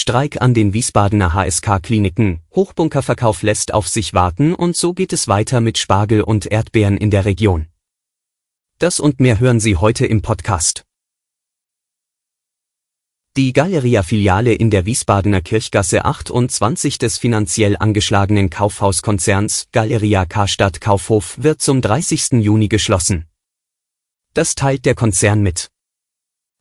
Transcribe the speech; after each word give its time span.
Streik 0.00 0.40
an 0.40 0.54
den 0.54 0.74
Wiesbadener 0.74 1.34
HSK-Kliniken, 1.34 2.38
Hochbunkerverkauf 2.54 3.42
lässt 3.42 3.74
auf 3.74 3.88
sich 3.88 4.14
warten 4.14 4.54
und 4.54 4.76
so 4.76 4.94
geht 4.94 5.12
es 5.12 5.26
weiter 5.26 5.60
mit 5.60 5.76
Spargel 5.76 6.22
und 6.22 6.46
Erdbeeren 6.46 6.96
in 6.96 7.10
der 7.10 7.24
Region. 7.24 7.66
Das 8.78 9.00
und 9.00 9.18
mehr 9.18 9.40
hören 9.40 9.58
Sie 9.58 9.74
heute 9.74 10.06
im 10.06 10.22
Podcast. 10.22 10.84
Die 13.36 13.52
Galeria-Filiale 13.52 14.54
in 14.54 14.70
der 14.70 14.86
Wiesbadener 14.86 15.40
Kirchgasse 15.40 16.04
28 16.04 16.98
des 16.98 17.18
finanziell 17.18 17.76
angeschlagenen 17.76 18.50
Kaufhauskonzerns 18.50 19.66
Galeria 19.72 20.26
Karstadt 20.26 20.80
Kaufhof 20.80 21.42
wird 21.42 21.60
zum 21.60 21.82
30. 21.82 22.34
Juni 22.34 22.68
geschlossen. 22.68 23.26
Das 24.32 24.54
teilt 24.54 24.84
der 24.84 24.94
Konzern 24.94 25.42
mit. 25.42 25.72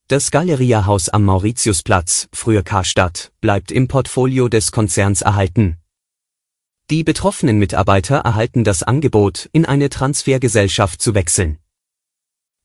Das 0.09 0.31
Galeria-Haus 0.31 1.09
am 1.09 1.25
Mauritiusplatz, 1.25 2.29
früher 2.31 2.63
Karstadt, 2.63 3.34
bleibt 3.41 3.73
im 3.73 3.89
Portfolio 3.89 4.47
des 4.47 4.71
Konzerns 4.71 5.21
erhalten. 5.21 5.75
Die 6.89 7.03
betroffenen 7.03 7.59
Mitarbeiter 7.59 8.19
erhalten 8.19 8.63
das 8.63 8.83
Angebot, 8.83 9.50
in 9.52 9.66
eine 9.66 9.89
Transfergesellschaft 9.89 11.02
zu 11.02 11.13
wechseln. 11.13 11.58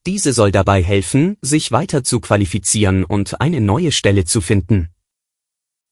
Diese 0.06 0.32
soll 0.32 0.52
dabei 0.52 0.84
helfen, 0.84 1.36
sich 1.42 1.72
weiter 1.72 2.04
zu 2.04 2.20
qualifizieren 2.20 3.02
und 3.02 3.40
eine 3.40 3.60
neue 3.60 3.90
Stelle 3.90 4.24
zu 4.24 4.40
finden. 4.40 4.90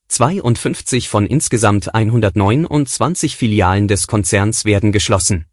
52 0.06 1.08
von 1.08 1.26
insgesamt 1.26 1.92
129 1.92 3.34
Filialen 3.34 3.88
des 3.88 4.06
Konzerns 4.06 4.64
werden 4.64 4.92
geschlossen. 4.92 5.49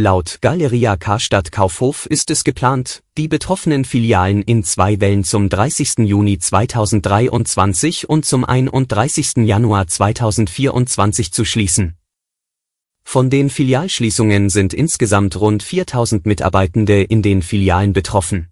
Laut 0.00 0.38
Galeria 0.40 0.96
Karstadt 0.96 1.52
Kaufhof 1.52 2.06
ist 2.06 2.30
es 2.30 2.42
geplant, 2.42 3.02
die 3.18 3.28
betroffenen 3.28 3.84
Filialen 3.84 4.40
in 4.40 4.64
zwei 4.64 4.98
Wellen 4.98 5.24
zum 5.24 5.50
30. 5.50 5.98
Juni 5.98 6.38
2023 6.38 8.08
und 8.08 8.24
zum 8.24 8.46
31. 8.46 9.44
Januar 9.44 9.88
2024 9.88 11.32
zu 11.32 11.44
schließen. 11.44 11.98
Von 13.04 13.28
den 13.28 13.50
Filialschließungen 13.50 14.48
sind 14.48 14.72
insgesamt 14.72 15.38
rund 15.38 15.62
4000 15.62 16.24
Mitarbeitende 16.24 17.02
in 17.02 17.20
den 17.20 17.42
Filialen 17.42 17.92
betroffen. 17.92 18.48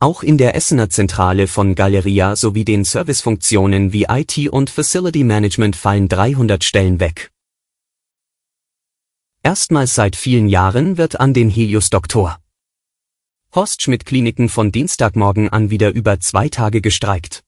Auch 0.00 0.24
in 0.24 0.38
der 0.38 0.56
Essener 0.56 0.90
Zentrale 0.90 1.46
von 1.46 1.76
Galeria 1.76 2.34
sowie 2.34 2.64
den 2.64 2.82
Servicefunktionen 2.82 3.92
wie 3.92 4.06
IT 4.08 4.48
und 4.48 4.70
Facility 4.70 5.22
Management 5.22 5.76
fallen 5.76 6.08
300 6.08 6.64
Stellen 6.64 6.98
weg. 6.98 7.30
Erstmals 9.44 9.96
seit 9.96 10.14
vielen 10.14 10.48
Jahren 10.48 10.98
wird 10.98 11.18
an 11.18 11.34
den 11.34 11.50
Helios 11.50 11.90
Doktor 11.90 12.38
Horst 13.52 13.82
Schmidt 13.82 14.06
Kliniken 14.06 14.48
von 14.48 14.70
Dienstagmorgen 14.70 15.48
an 15.48 15.68
wieder 15.68 15.92
über 15.92 16.20
zwei 16.20 16.48
Tage 16.48 16.80
gestreikt. 16.80 17.42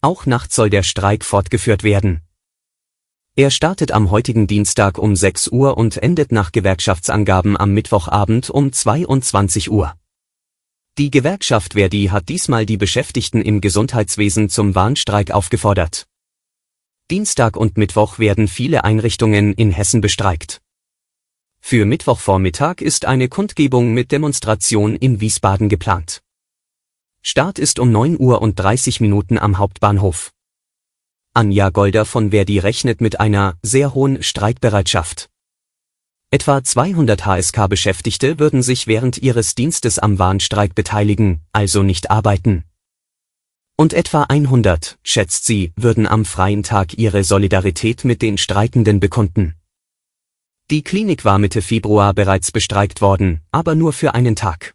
Auch 0.00 0.26
nachts 0.26 0.56
soll 0.56 0.70
der 0.70 0.82
Streik 0.82 1.24
fortgeführt 1.24 1.84
werden. 1.84 2.22
Er 3.36 3.52
startet 3.52 3.92
am 3.92 4.10
heutigen 4.10 4.48
Dienstag 4.48 4.98
um 4.98 5.14
6 5.14 5.48
Uhr 5.48 5.78
und 5.78 5.98
endet 5.98 6.32
nach 6.32 6.50
Gewerkschaftsangaben 6.50 7.56
am 7.56 7.70
Mittwochabend 7.74 8.50
um 8.50 8.72
22 8.72 9.70
Uhr. 9.70 9.94
Die 10.98 11.12
Gewerkschaft 11.12 11.74
Verdi 11.74 12.06
hat 12.06 12.28
diesmal 12.28 12.66
die 12.66 12.76
Beschäftigten 12.76 13.40
im 13.40 13.60
Gesundheitswesen 13.60 14.48
zum 14.48 14.74
Warnstreik 14.74 15.30
aufgefordert. 15.30 16.08
Dienstag 17.08 17.56
und 17.56 17.78
Mittwoch 17.78 18.18
werden 18.18 18.48
viele 18.48 18.82
Einrichtungen 18.82 19.54
in 19.54 19.70
Hessen 19.70 20.00
bestreikt. 20.00 20.60
Für 21.60 21.84
Mittwochvormittag 21.84 22.80
ist 22.80 23.04
eine 23.04 23.28
Kundgebung 23.28 23.92
mit 23.92 24.10
Demonstration 24.12 24.96
in 24.96 25.20
Wiesbaden 25.20 25.68
geplant. 25.68 26.22
Start 27.22 27.58
ist 27.58 27.78
um 27.78 27.92
9 27.92 28.18
Uhr 28.18 28.40
und 28.40 28.58
30 28.58 29.00
Minuten 29.00 29.38
am 29.38 29.58
Hauptbahnhof. 29.58 30.32
Anja 31.34 31.70
Golder 31.70 32.04
von 32.04 32.30
Verdi 32.30 32.58
rechnet 32.58 33.00
mit 33.00 33.20
einer 33.20 33.56
sehr 33.62 33.94
hohen 33.94 34.22
Streikbereitschaft. 34.22 35.28
Etwa 36.30 36.62
200 36.62 37.24
HSK-Beschäftigte 37.24 38.38
würden 38.38 38.62
sich 38.62 38.86
während 38.86 39.18
ihres 39.18 39.54
Dienstes 39.54 39.98
am 39.98 40.18
Warnstreik 40.18 40.74
beteiligen, 40.74 41.40
also 41.52 41.82
nicht 41.82 42.10
arbeiten. 42.10 42.64
Und 43.76 43.92
etwa 43.92 44.24
100, 44.24 44.98
schätzt 45.02 45.46
sie, 45.46 45.72
würden 45.76 46.06
am 46.06 46.24
freien 46.24 46.62
Tag 46.62 46.98
ihre 46.98 47.24
Solidarität 47.24 48.04
mit 48.04 48.22
den 48.22 48.36
Streikenden 48.36 49.00
bekunden. 49.00 49.54
Die 50.70 50.82
Klinik 50.82 51.24
war 51.24 51.38
Mitte 51.38 51.62
Februar 51.62 52.12
bereits 52.12 52.52
bestreikt 52.52 53.00
worden, 53.00 53.40
aber 53.50 53.74
nur 53.74 53.94
für 53.94 54.14
einen 54.14 54.36
Tag. 54.36 54.74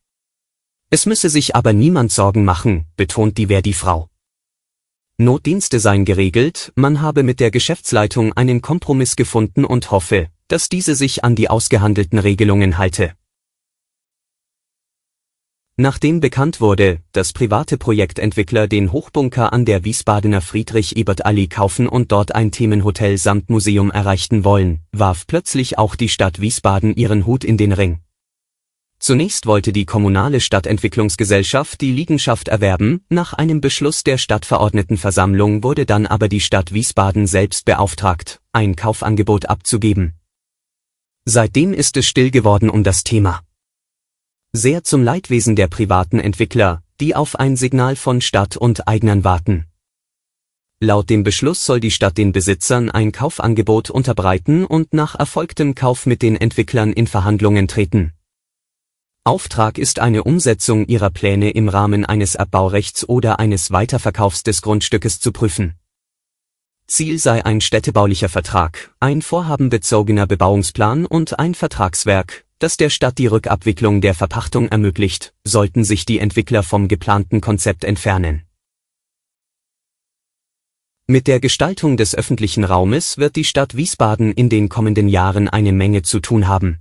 Es 0.90 1.06
müsse 1.06 1.30
sich 1.30 1.56
aber 1.56 1.72
niemand 1.72 2.12
Sorgen 2.12 2.44
machen, 2.46 2.86
betont 2.98 3.38
die 3.38 3.46
Verdi-Frau. 3.46 4.10
Notdienste 5.20 5.80
seien 5.80 6.04
geregelt, 6.04 6.74
man 6.76 7.02
habe 7.02 7.22
mit 7.22 7.40
der 7.40 7.52
Geschäftsleitung 7.52 8.34
einen 8.34 8.64
Kompromiss 8.64 9.16
gefunden 9.16 9.66
und 9.66 9.92
hoffe, 9.92 10.30
dass 10.48 10.68
diese 10.68 10.96
sich 10.96 11.24
an 11.24 11.36
die 11.36 11.52
ausgehandelten 11.52 12.18
Regelungen 12.18 12.80
halte. 12.80 13.14
Nachdem 15.76 16.20
bekannt 16.20 16.62
wurde, 16.62 17.00
dass 17.14 17.34
private 17.34 17.80
Projektentwickler 17.80 18.68
den 18.68 18.92
Hochbunker 18.92 19.54
an 19.54 19.66
der 19.66 19.84
Wiesbadener 19.84 20.42
Friedrich-Ebert-Allee 20.42 21.48
kaufen 21.48 21.88
und 21.88 22.12
dort 22.12 22.36
ein 22.36 22.52
Themenhotel 22.52 23.18
samt 23.18 23.50
Museum 23.50 23.90
erreichten 23.90 24.44
wollen, 24.44 24.82
warf 24.92 25.26
plötzlich 25.26 25.80
auch 25.80 25.96
die 25.96 26.10
Stadt 26.10 26.40
Wiesbaden 26.40 26.96
ihren 26.96 27.26
Hut 27.26 27.44
in 27.44 27.58
den 27.58 27.72
Ring. 27.72 28.02
Zunächst 29.00 29.48
wollte 29.48 29.74
die 29.74 29.86
kommunale 29.86 30.42
Stadtentwicklungsgesellschaft 30.42 31.82
die 31.82 31.92
Liegenschaft 31.92 32.50
erwerben, 32.50 33.04
nach 33.10 33.34
einem 33.34 33.60
Beschluss 33.60 34.04
der 34.04 34.20
Stadtverordnetenversammlung 34.20 35.64
wurde 35.64 35.88
dann 35.88 36.06
aber 36.06 36.30
die 36.30 36.40
Stadt 36.40 36.72
Wiesbaden 36.72 37.26
selbst 37.26 37.66
beauftragt, 37.66 38.42
ein 38.52 38.76
Kaufangebot 38.76 39.50
abzugeben. 39.50 40.14
Seitdem 41.26 41.74
ist 41.74 41.98
es 41.98 42.06
still 42.06 42.30
geworden 42.30 42.70
um 42.70 42.84
das 42.84 43.04
Thema 43.04 43.42
sehr 44.56 44.84
zum 44.84 45.02
Leidwesen 45.02 45.56
der 45.56 45.68
privaten 45.68 46.20
Entwickler, 46.20 46.84
die 47.02 47.16
auf 47.16 47.40
ein 47.40 47.56
Signal 47.56 47.96
von 47.96 48.22
Stadt 48.22 48.56
und 48.56 48.88
Eignern 48.88 49.24
warten. 49.24 49.66
Laut 50.80 51.10
dem 51.10 51.24
Beschluss 51.24 51.66
soll 51.66 51.80
die 51.80 51.90
Stadt 51.90 52.20
den 52.20 52.34
Besitzern 52.34 52.92
ein 52.92 53.12
Kaufangebot 53.12 53.90
unterbreiten 53.90 54.64
und 54.64 54.94
nach 54.94 55.16
erfolgtem 55.16 55.74
Kauf 55.74 56.06
mit 56.06 56.22
den 56.22 56.36
Entwicklern 56.36 56.94
in 56.94 57.08
Verhandlungen 57.08 57.68
treten. 57.68 58.14
Auftrag 59.24 59.80
ist 59.80 59.98
eine 59.98 60.24
Umsetzung 60.24 60.86
ihrer 60.86 61.10
Pläne 61.10 61.50
im 61.52 61.68
Rahmen 61.68 62.06
eines 62.06 62.36
Abbaurechts 62.36 63.10
oder 63.10 63.40
eines 63.40 63.72
Weiterverkaufs 63.72 64.44
des 64.44 64.62
Grundstückes 64.62 65.20
zu 65.20 65.32
prüfen. 65.32 65.80
Ziel 66.86 67.18
sei 67.18 67.44
ein 67.44 67.62
städtebaulicher 67.62 68.30
Vertrag, 68.30 68.94
ein 69.00 69.24
vorhabenbezogener 69.24 70.28
Bebauungsplan 70.28 71.06
und 71.08 71.40
ein 71.40 71.56
Vertragswerk, 71.56 72.46
das 72.64 72.78
der 72.78 72.90
Stadt 72.90 73.18
die 73.18 73.28
Rückabwicklung 73.28 74.00
der 74.00 74.14
Verpachtung 74.14 74.70
ermöglicht, 74.70 75.34
sollten 75.44 75.84
sich 75.84 76.06
die 76.06 76.20
Entwickler 76.20 76.64
vom 76.64 76.88
geplanten 76.88 77.42
Konzept 77.42 77.84
entfernen. 77.84 78.44
Mit 81.06 81.28
der 81.28 81.42
Gestaltung 81.42 81.98
des 81.98 82.16
öffentlichen 82.16 82.64
Raumes 82.64 83.18
wird 83.18 83.36
die 83.36 83.44
Stadt 83.44 83.76
Wiesbaden 83.76 84.32
in 84.32 84.48
den 84.48 84.70
kommenden 84.70 85.10
Jahren 85.10 85.50
eine 85.50 85.74
Menge 85.74 86.04
zu 86.04 86.22
tun 86.22 86.48
haben. 86.48 86.80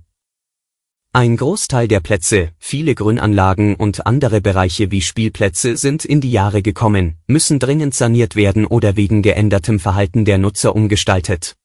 Ein 1.11 1.35
Großteil 1.35 1.89
der 1.89 1.99
Plätze, 1.99 2.51
viele 2.59 2.95
Grünanlagen 2.95 3.75
und 3.75 4.05
andere 4.07 4.39
Bereiche 4.39 4.89
wie 4.89 5.01
Spielplätze 5.01 5.75
sind 5.75 6.05
in 6.05 6.21
die 6.21 6.31
Jahre 6.31 6.61
gekommen, 6.61 7.17
müssen 7.27 7.59
dringend 7.59 7.93
saniert 7.93 8.37
werden 8.37 8.65
oder 8.65 8.95
wegen 8.95 9.21
geändertem 9.21 9.81
Verhalten 9.81 10.23
der 10.23 10.37
Nutzer 10.37 10.77
umgestaltet. 10.77 11.57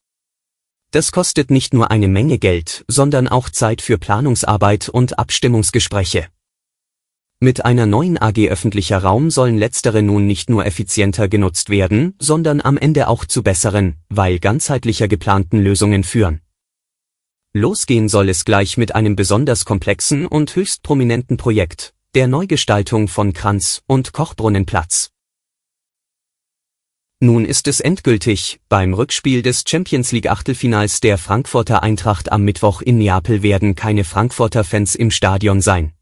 Das 0.90 1.12
kostet 1.12 1.50
nicht 1.50 1.74
nur 1.74 1.90
eine 1.90 2.08
Menge 2.08 2.38
Geld, 2.38 2.84
sondern 2.88 3.28
auch 3.28 3.50
Zeit 3.50 3.82
für 3.82 3.98
Planungsarbeit 3.98 4.88
und 4.88 5.18
Abstimmungsgespräche. 5.18 6.28
Mit 7.40 7.64
einer 7.64 7.84
neuen 7.84 8.16
AG 8.16 8.48
öffentlicher 8.48 8.98
Raum 8.98 9.30
sollen 9.30 9.58
letztere 9.58 10.02
nun 10.02 10.26
nicht 10.26 10.48
nur 10.48 10.64
effizienter 10.64 11.28
genutzt 11.28 11.68
werden, 11.68 12.14
sondern 12.18 12.62
am 12.62 12.78
Ende 12.78 13.06
auch 13.06 13.26
zu 13.26 13.42
besseren, 13.42 13.96
weil 14.08 14.38
ganzheitlicher 14.38 15.08
geplanten 15.08 15.60
Lösungen 15.60 16.04
führen. 16.04 16.40
Losgehen 17.52 18.08
soll 18.08 18.30
es 18.30 18.44
gleich 18.44 18.76
mit 18.76 18.94
einem 18.94 19.14
besonders 19.14 19.66
komplexen 19.66 20.26
und 20.26 20.56
höchst 20.56 20.82
prominenten 20.82 21.36
Projekt, 21.36 21.92
der 22.14 22.28
Neugestaltung 22.28 23.08
von 23.08 23.34
Kranz- 23.34 23.82
und 23.86 24.12
Kochbrunnenplatz. 24.12 25.10
Nun 27.20 27.44
ist 27.44 27.66
es 27.66 27.80
endgültig, 27.80 28.60
beim 28.68 28.94
Rückspiel 28.94 29.42
des 29.42 29.64
Champions 29.66 30.12
League 30.12 30.30
Achtelfinals 30.30 31.00
der 31.00 31.18
Frankfurter 31.18 31.82
Eintracht 31.82 32.30
am 32.30 32.44
Mittwoch 32.44 32.80
in 32.80 32.98
Neapel 32.98 33.42
werden 33.42 33.74
keine 33.74 34.04
Frankfurter 34.04 34.62
Fans 34.62 34.94
im 34.94 35.10
Stadion 35.10 35.60
sein. 35.60 35.94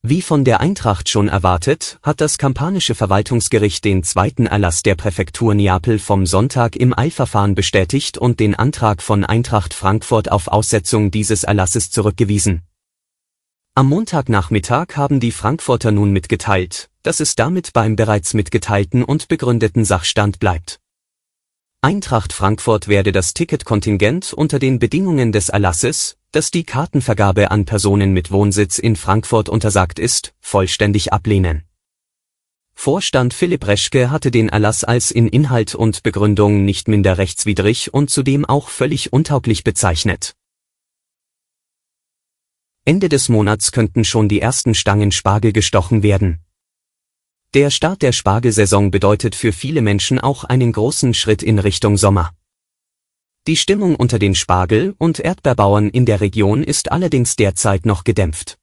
Wie 0.00 0.22
von 0.22 0.44
der 0.44 0.60
Eintracht 0.60 1.10
schon 1.10 1.28
erwartet, 1.28 1.98
hat 2.02 2.22
das 2.22 2.38
kampanische 2.38 2.94
Verwaltungsgericht 2.94 3.84
den 3.84 4.04
zweiten 4.04 4.46
Erlass 4.46 4.82
der 4.82 4.94
Präfektur 4.94 5.54
Neapel 5.54 5.98
vom 5.98 6.24
Sonntag 6.24 6.76
im 6.76 6.96
Eilverfahren 6.96 7.54
bestätigt 7.54 8.16
und 8.16 8.40
den 8.40 8.54
Antrag 8.54 9.02
von 9.02 9.22
Eintracht 9.22 9.74
Frankfurt 9.74 10.32
auf 10.32 10.48
Aussetzung 10.48 11.10
dieses 11.10 11.44
Erlasses 11.44 11.90
zurückgewiesen. 11.90 12.62
Am 13.78 13.90
Montagnachmittag 13.90 14.96
haben 14.96 15.20
die 15.20 15.32
Frankfurter 15.32 15.92
nun 15.92 16.10
mitgeteilt, 16.10 16.88
dass 17.02 17.20
es 17.20 17.34
damit 17.34 17.74
beim 17.74 17.94
bereits 17.94 18.32
mitgeteilten 18.32 19.04
und 19.04 19.28
begründeten 19.28 19.84
Sachstand 19.84 20.38
bleibt. 20.38 20.80
Eintracht 21.82 22.32
Frankfurt 22.32 22.88
werde 22.88 23.12
das 23.12 23.34
Ticketkontingent 23.34 24.32
unter 24.32 24.58
den 24.58 24.78
Bedingungen 24.78 25.30
des 25.30 25.50
Erlasses, 25.50 26.16
dass 26.32 26.50
die 26.50 26.64
Kartenvergabe 26.64 27.50
an 27.50 27.66
Personen 27.66 28.14
mit 28.14 28.30
Wohnsitz 28.30 28.78
in 28.78 28.96
Frankfurt 28.96 29.50
untersagt 29.50 29.98
ist, 29.98 30.32
vollständig 30.40 31.12
ablehnen. 31.12 31.64
Vorstand 32.72 33.34
Philipp 33.34 33.66
Reschke 33.66 34.10
hatte 34.10 34.30
den 34.30 34.48
Erlass 34.48 34.84
als 34.84 35.10
in 35.10 35.28
Inhalt 35.28 35.74
und 35.74 36.02
Begründung 36.02 36.64
nicht 36.64 36.88
minder 36.88 37.18
rechtswidrig 37.18 37.92
und 37.92 38.08
zudem 38.08 38.46
auch 38.46 38.70
völlig 38.70 39.12
untauglich 39.12 39.64
bezeichnet. 39.64 40.34
Ende 42.88 43.08
des 43.08 43.28
Monats 43.28 43.72
könnten 43.72 44.04
schon 44.04 44.28
die 44.28 44.40
ersten 44.40 44.72
Stangen 44.72 45.10
Spargel 45.10 45.52
gestochen 45.52 46.04
werden. 46.04 46.38
Der 47.52 47.70
Start 47.70 48.00
der 48.00 48.12
Spargelsaison 48.12 48.92
bedeutet 48.92 49.34
für 49.34 49.52
viele 49.52 49.82
Menschen 49.82 50.20
auch 50.20 50.44
einen 50.44 50.70
großen 50.70 51.12
Schritt 51.12 51.42
in 51.42 51.58
Richtung 51.58 51.96
Sommer. 51.96 52.30
Die 53.48 53.56
Stimmung 53.56 53.96
unter 53.96 54.20
den 54.20 54.36
Spargel- 54.36 54.94
und 54.98 55.18
Erdbeerbauern 55.18 55.88
in 55.88 56.06
der 56.06 56.20
Region 56.20 56.62
ist 56.62 56.92
allerdings 56.92 57.34
derzeit 57.34 57.86
noch 57.86 58.04
gedämpft. 58.04 58.56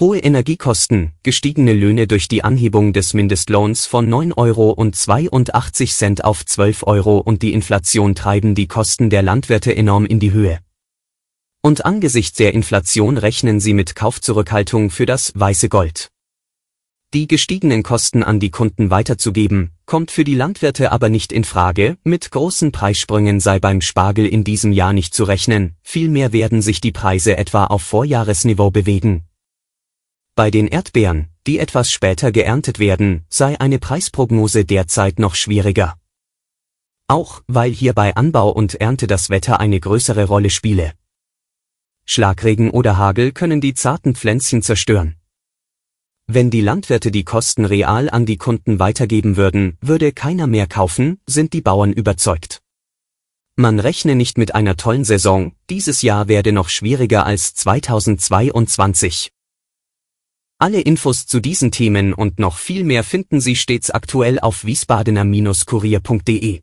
Hohe 0.00 0.18
Energiekosten, 0.18 1.12
gestiegene 1.22 1.74
Löhne 1.74 2.08
durch 2.08 2.26
die 2.26 2.42
Anhebung 2.42 2.92
des 2.92 3.14
Mindestlohns 3.14 3.86
von 3.86 4.08
9,82 4.12 4.36
Euro 4.36 6.28
auf 6.28 6.44
12 6.44 6.82
Euro 6.88 7.18
und 7.18 7.42
die 7.42 7.52
Inflation 7.52 8.16
treiben 8.16 8.56
die 8.56 8.66
Kosten 8.66 9.10
der 9.10 9.22
Landwirte 9.22 9.76
enorm 9.76 10.06
in 10.06 10.18
die 10.18 10.32
Höhe. 10.32 10.58
Und 11.64 11.84
angesichts 11.84 12.36
der 12.36 12.54
Inflation 12.54 13.18
rechnen 13.18 13.60
sie 13.60 13.72
mit 13.72 13.94
Kaufzurückhaltung 13.94 14.90
für 14.90 15.06
das 15.06 15.32
weiße 15.36 15.68
Gold. 15.68 16.10
Die 17.14 17.28
gestiegenen 17.28 17.84
Kosten 17.84 18.24
an 18.24 18.40
die 18.40 18.50
Kunden 18.50 18.90
weiterzugeben, 18.90 19.70
kommt 19.86 20.10
für 20.10 20.24
die 20.24 20.34
Landwirte 20.34 20.90
aber 20.90 21.08
nicht 21.08 21.30
in 21.30 21.44
Frage, 21.44 21.98
mit 22.02 22.32
großen 22.32 22.72
Preissprüngen 22.72 23.38
sei 23.38 23.60
beim 23.60 23.80
Spargel 23.80 24.26
in 24.26 24.42
diesem 24.42 24.72
Jahr 24.72 24.92
nicht 24.92 25.14
zu 25.14 25.22
rechnen, 25.22 25.76
vielmehr 25.82 26.32
werden 26.32 26.62
sich 26.62 26.80
die 26.80 26.90
Preise 26.90 27.36
etwa 27.36 27.66
auf 27.66 27.82
Vorjahresniveau 27.82 28.72
bewegen. 28.72 29.24
Bei 30.34 30.50
den 30.50 30.66
Erdbeeren, 30.66 31.28
die 31.46 31.60
etwas 31.60 31.92
später 31.92 32.32
geerntet 32.32 32.80
werden, 32.80 33.24
sei 33.28 33.60
eine 33.60 33.78
Preisprognose 33.78 34.64
derzeit 34.64 35.20
noch 35.20 35.36
schwieriger. 35.36 35.96
Auch, 37.06 37.42
weil 37.46 37.70
hier 37.70 37.92
bei 37.92 38.16
Anbau 38.16 38.50
und 38.50 38.74
Ernte 38.80 39.06
das 39.06 39.30
Wetter 39.30 39.60
eine 39.60 39.78
größere 39.78 40.24
Rolle 40.24 40.50
spiele. 40.50 40.94
Schlagregen 42.04 42.70
oder 42.70 42.96
Hagel 42.96 43.32
können 43.32 43.60
die 43.60 43.74
zarten 43.74 44.14
Pflänzchen 44.14 44.62
zerstören. 44.62 45.16
Wenn 46.26 46.50
die 46.50 46.60
Landwirte 46.60 47.10
die 47.10 47.24
Kosten 47.24 47.64
real 47.64 48.08
an 48.08 48.26
die 48.26 48.36
Kunden 48.38 48.78
weitergeben 48.78 49.36
würden, 49.36 49.76
würde 49.80 50.12
keiner 50.12 50.46
mehr 50.46 50.66
kaufen, 50.66 51.20
sind 51.26 51.52
die 51.52 51.60
Bauern 51.60 51.92
überzeugt. 51.92 52.62
Man 53.56 53.80
rechne 53.80 54.14
nicht 54.14 54.38
mit 54.38 54.54
einer 54.54 54.76
tollen 54.76 55.04
Saison, 55.04 55.52
dieses 55.68 56.00
Jahr 56.00 56.28
werde 56.28 56.52
noch 56.52 56.70
schwieriger 56.70 57.26
als 57.26 57.54
2022. 57.54 59.30
Alle 60.58 60.80
Infos 60.80 61.26
zu 61.26 61.40
diesen 61.40 61.70
Themen 61.70 62.14
und 62.14 62.38
noch 62.38 62.56
viel 62.56 62.84
mehr 62.84 63.04
finden 63.04 63.40
Sie 63.40 63.56
stets 63.56 63.90
aktuell 63.90 64.38
auf 64.38 64.64
wiesbadener-kurier.de. 64.64 66.62